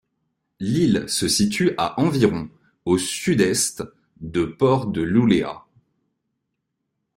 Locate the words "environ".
2.01-2.49